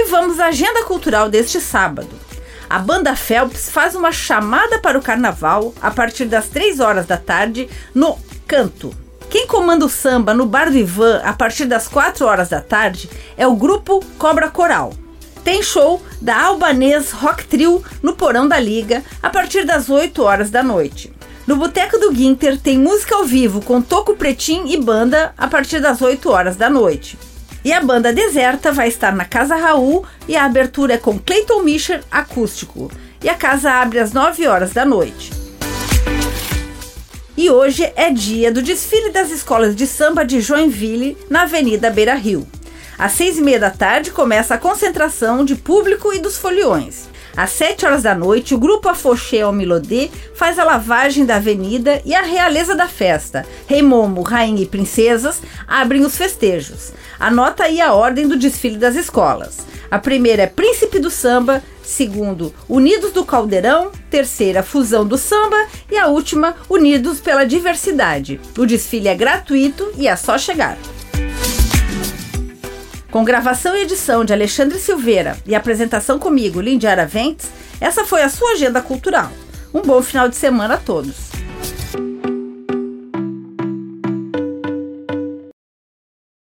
E 0.00 0.04
vamos 0.04 0.38
à 0.38 0.46
agenda 0.46 0.84
cultural 0.84 1.28
deste 1.28 1.60
sábado. 1.60 2.08
A 2.70 2.78
banda 2.78 3.16
Phelps 3.16 3.68
faz 3.68 3.96
uma 3.96 4.12
chamada 4.12 4.78
para 4.78 4.96
o 4.96 5.02
carnaval 5.02 5.74
a 5.82 5.90
partir 5.90 6.26
das 6.26 6.46
3 6.46 6.78
horas 6.78 7.04
da 7.04 7.16
tarde 7.16 7.68
no 7.92 8.16
Canto. 8.46 8.94
Quem 9.28 9.48
comanda 9.48 9.84
o 9.84 9.88
samba 9.88 10.32
no 10.32 10.46
Bar 10.46 10.70
do 10.70 10.78
Ivan 10.78 11.20
a 11.24 11.32
partir 11.32 11.64
das 11.64 11.88
4 11.88 12.24
horas 12.24 12.48
da 12.48 12.60
tarde 12.60 13.10
é 13.36 13.44
o 13.44 13.56
grupo 13.56 14.00
Cobra 14.16 14.48
Coral. 14.48 14.92
Tem 15.42 15.64
show 15.64 16.00
da 16.20 16.44
Albanês 16.44 17.10
Rock 17.10 17.44
Trio 17.46 17.82
no 18.00 18.14
Porão 18.14 18.46
da 18.46 18.60
Liga 18.60 19.02
a 19.20 19.28
partir 19.28 19.64
das 19.64 19.90
8 19.90 20.22
horas 20.22 20.48
da 20.48 20.62
noite. 20.62 21.12
No 21.44 21.56
Boteco 21.56 21.98
do 21.98 22.12
Guinter 22.12 22.56
tem 22.56 22.78
música 22.78 23.16
ao 23.16 23.24
vivo 23.24 23.60
com 23.62 23.82
Toco 23.82 24.14
Pretim 24.14 24.68
e 24.68 24.76
banda 24.76 25.34
a 25.36 25.48
partir 25.48 25.80
das 25.80 26.00
8 26.00 26.30
horas 26.30 26.54
da 26.54 26.70
noite. 26.70 27.18
E 27.64 27.72
a 27.72 27.80
banda 27.80 28.12
Deserta 28.12 28.70
vai 28.70 28.88
estar 28.88 29.14
na 29.14 29.24
Casa 29.24 29.56
Raul 29.56 30.04
e 30.28 30.36
a 30.36 30.44
abertura 30.44 30.94
é 30.94 30.98
com 30.98 31.18
Clayton 31.18 31.62
Mischer 31.62 32.02
acústico. 32.10 32.90
E 33.22 33.28
a 33.28 33.34
casa 33.34 33.70
abre 33.72 33.98
às 33.98 34.12
9 34.12 34.46
horas 34.46 34.72
da 34.72 34.84
noite. 34.84 35.32
E 37.36 37.50
hoje 37.50 37.92
é 37.96 38.10
dia 38.10 38.52
do 38.52 38.62
desfile 38.62 39.10
das 39.10 39.30
escolas 39.30 39.74
de 39.74 39.86
samba 39.86 40.24
de 40.24 40.40
Joinville 40.40 41.16
na 41.28 41.42
Avenida 41.42 41.90
Beira 41.90 42.14
Rio. 42.14 42.46
Às 42.98 43.12
seis 43.12 43.38
e 43.38 43.42
meia 43.42 43.60
da 43.60 43.70
tarde 43.70 44.10
começa 44.10 44.54
a 44.54 44.58
concentração 44.58 45.44
de 45.44 45.54
público 45.54 46.12
e 46.12 46.18
dos 46.18 46.36
foliões. 46.36 47.08
Às 47.38 47.50
7 47.50 47.86
horas 47.86 48.02
da 48.02 48.16
noite, 48.16 48.52
o 48.52 48.58
grupo 48.58 48.88
Afoxé 48.88 49.42
ao 49.42 49.52
Milodê 49.52 50.10
faz 50.34 50.58
a 50.58 50.64
lavagem 50.64 51.24
da 51.24 51.36
avenida 51.36 52.02
e 52.04 52.12
a 52.12 52.22
realeza 52.22 52.74
da 52.74 52.88
festa. 52.88 53.46
Rei 53.68 53.80
Momo, 53.80 54.22
Rainha 54.22 54.64
e 54.64 54.66
Princesas 54.66 55.40
abrem 55.64 56.04
os 56.04 56.16
festejos. 56.16 56.92
Anota 57.16 57.62
aí 57.62 57.80
a 57.80 57.94
ordem 57.94 58.26
do 58.26 58.36
desfile 58.36 58.76
das 58.76 58.96
escolas. 58.96 59.58
A 59.88 60.00
primeira 60.00 60.42
é 60.42 60.46
Príncipe 60.48 60.98
do 60.98 61.12
Samba, 61.12 61.62
segundo 61.80 62.52
Unidos 62.68 63.12
do 63.12 63.24
Caldeirão, 63.24 63.92
terceira 64.10 64.64
Fusão 64.64 65.06
do 65.06 65.16
Samba 65.16 65.64
e 65.88 65.96
a 65.96 66.08
última 66.08 66.56
Unidos 66.68 67.20
pela 67.20 67.46
Diversidade. 67.46 68.40
O 68.58 68.66
desfile 68.66 69.06
é 69.06 69.14
gratuito 69.14 69.88
e 69.96 70.08
é 70.08 70.16
só 70.16 70.36
chegar. 70.36 70.76
Com 73.10 73.24
gravação 73.24 73.74
e 73.74 73.82
edição 73.82 74.22
de 74.22 74.34
Alexandre 74.34 74.78
Silveira 74.78 75.38
e 75.46 75.54
apresentação 75.54 76.18
comigo, 76.18 76.60
Lindy 76.60 76.86
Araventes, 76.86 77.48
essa 77.80 78.04
foi 78.04 78.22
a 78.22 78.28
sua 78.28 78.52
agenda 78.52 78.82
cultural. 78.82 79.32
Um 79.72 79.80
bom 79.80 80.02
final 80.02 80.28
de 80.28 80.36
semana 80.36 80.74
a 80.74 80.78
todos. 80.78 81.37